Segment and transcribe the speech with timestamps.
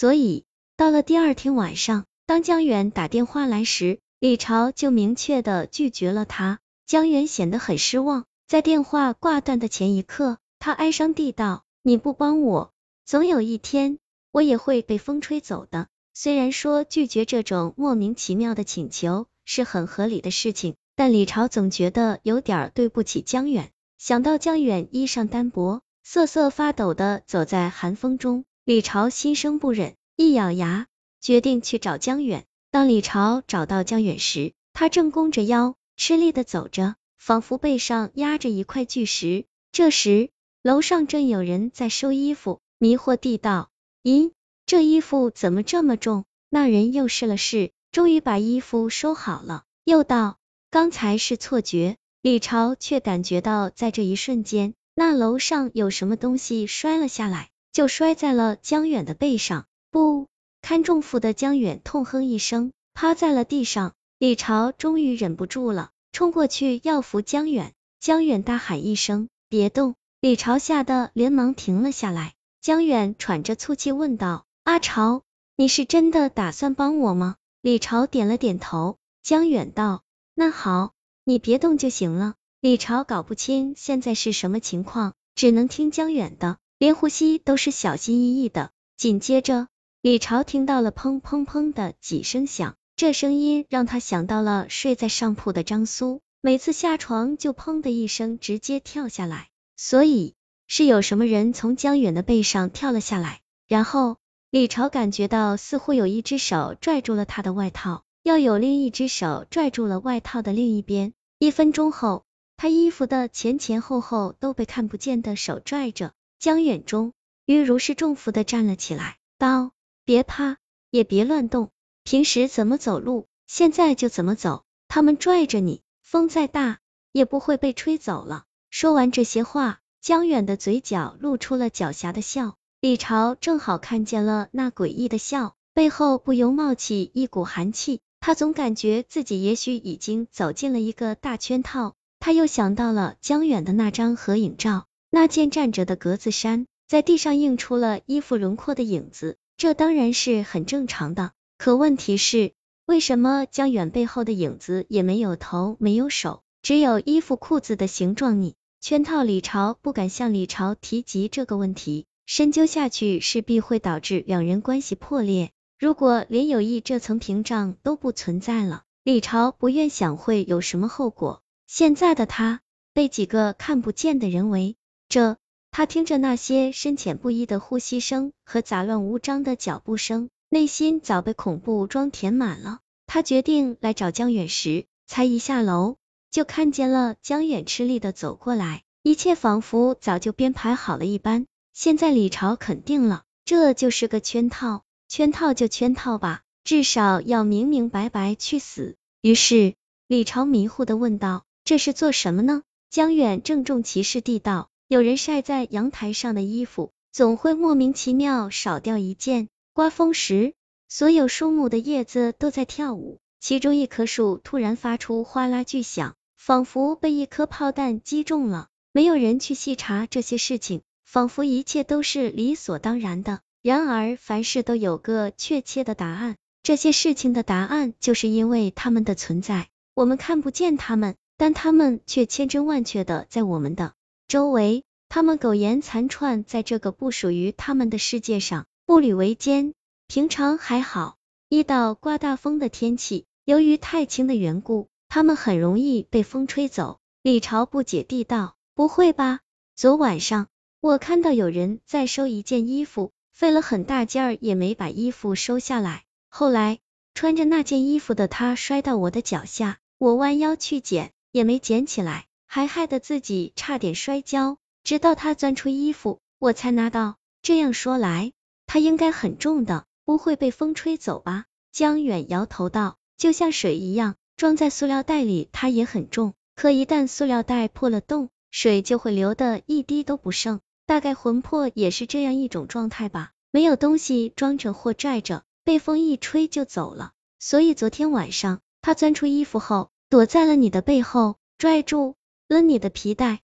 [0.00, 0.46] 所以
[0.78, 6.58] 到了第二天晚上，当江远打电话来时，李朝就明确的拒绝了他。
[6.86, 12.72] 江远显得很失望，在电话挂断的前一刻，他哀伤地道：“你不帮我，
[13.04, 13.98] 总有一天
[14.32, 23.70] 我也会被风吹走的。”虽然说拒绝这种莫名其妙的请求是很合理的事情，但李朝总觉得有点对不起江远。
[23.98, 30.86] 想到江远衣裳单薄，瑟瑟发抖的走在寒风中，李朝心生不忍，一咬牙，
[31.20, 32.44] 决定去找江远。
[32.70, 39.46] 当李朝找到江远时，他正弓着腰，吃力的走着，仿佛背上压着一块巨石。
[39.72, 40.28] 这时，
[40.62, 43.70] 楼上正有人在收衣服，迷惑地道
[44.04, 44.32] ：“咦，
[44.66, 50.36] 这衣服怎么这么重？”那人又试了试，终于把衣服收好了，又道
[50.70, 59.66] ：“刚才是错觉。”李朝却感觉到，在这一瞬间，那楼上有什么东西摔了下来，就摔在了江远的背上。
[59.90, 60.28] 不
[60.62, 63.92] 堪重负的江远痛哼一声，趴在了地上。
[64.18, 67.72] 李朝终于忍不住了，冲过去要扶江远。
[67.98, 72.34] 江远大喊一声：“别动！”李朝吓得连忙停了下来。
[72.60, 75.22] 江远喘着粗气问道：“阿朝，
[75.56, 78.98] 你是真的打算帮我吗？”李朝点了点头。
[79.22, 80.02] 江远道
[80.34, 80.92] ：“那好。”
[81.24, 82.34] 你别动就行了。
[82.60, 88.70] 李朝搞不清现在是什么情况，只能听江远的，连呼吸都是小心翼翼的。
[88.96, 89.68] 紧接着，
[90.00, 100.32] 李朝听到了砰砰砰的几声响，这声音让他想到了睡在上铺的张苏，每次下床就砰的一声直接跳下来，所以
[100.68, 103.42] 是有什么人从江远的背上跳了下来。
[103.68, 104.16] 然后，
[104.48, 108.04] 李朝感觉到似乎有一只手拽住了他的外套。
[108.22, 111.12] 要有另一只手拽住了外套的另一边。
[111.38, 112.24] 一分钟后，
[112.56, 116.12] 他衣服的前前后后都被看不见的手拽着。
[116.40, 117.12] 江远终
[117.44, 119.72] 于如释重负的站了起来，道
[120.06, 120.56] ：“别怕，
[120.90, 121.68] 也别乱动，
[122.02, 124.64] 平时怎么走路，现在就怎么走。
[124.88, 126.78] 他们拽着你，风再大
[127.12, 132.56] 也不会被吹走了。”说完这些话，江远的嘴角露出了狡黠的笑。
[132.80, 138.00] 李朝正好看见了那诡异的笑，背后不由冒起一股寒气。
[138.18, 151.32] 他总感觉自己也许已经走进了一个大圈套，他又想到了江远的那张合影照，那件站着的格子衫，在地上映出了衣服轮廓的影子，这当然是很正常的。
[151.58, 152.52] 可问题是，
[152.86, 158.54] 为什么江远背后的影子也没有头没有手，只有衣服裤子的形状呢？
[158.80, 165.50] 圈套李朝不敢向李朝提及这个问题，深究下去势必会导致两人关系破裂。
[165.78, 171.42] 如果连友谊这层屏障都不存在了，李朝不愿想会有什么后果。
[171.66, 172.60] 现在的他
[172.94, 174.76] 被几个看不见的人围
[175.10, 175.36] 着，
[175.72, 182.78] 他听着那些深浅不一的呼吸声和杂乱无章的脚步声，内心早被恐怖装填满了。
[183.08, 185.96] 他决定来找江远时，才一下楼
[186.30, 191.46] 就看见了江远吃力的走过来，一切仿佛早就编排好了一般。
[191.74, 194.84] 现在李朝肯定了，这就是个圈套。
[195.08, 198.94] 圈套就圈套吧，至少要明明白白去死。
[199.22, 199.74] 于是
[200.06, 209.46] 李朝迷糊的问道：“这是做什么呢？”江远郑重其事地道：“有人晒在阳台上的衣服，总会莫名其妙少掉一件。
[209.72, 210.54] 刮风时，
[210.88, 218.66] 所有树木的叶子都在跳舞，其中一棵树突然发出哗啦巨响，仿佛被一颗炮弹击中了。
[218.90, 226.34] 没有人去细查这些事情，仿佛一切都是理所当然的。”然而，凡事都有个确切的答案，
[226.64, 233.92] 这些事情的答案就是因为他们的存在，我们看不见他们，但他们却千真万确的在我们的
[234.30, 239.74] 周围，他们苟延残喘在这个不属于他们的世界上，步履维艰。
[240.06, 241.16] 平常还好，
[241.48, 247.00] 一到刮大风的天气，由于太轻的缘故，他们很容易被风吹走。
[247.24, 249.40] 李朝不解地道：“不会吧？
[249.74, 250.46] 昨晚上
[250.80, 256.78] 我看到有人在收一件衣服。”费了很大劲儿也没把衣服收下来，后来
[257.14, 264.58] 穿着那件衣服的他摔到我的脚下，我弯腰去捡，也没捡起来，还害得自己差点摔跤。
[264.82, 267.14] 直到他钻出衣服，我才拿到。
[267.42, 268.32] 这样说来，
[268.66, 271.44] 他应该很重的，不会被风吹走吧？
[271.70, 280.60] 江远摇头道，就像水一样，装在塑料袋里，它也很重，可一旦塑料袋破了洞，水就会流的一滴都不剩。
[280.86, 287.12] 大概魂魄也是这样一种状态吧，没有东西装着或拽着，被风一吹就走了。
[287.38, 292.16] 所以昨天晚上他钻出衣服后，躲在了你的背后，拽住
[292.50, 293.42] 勒你的皮带，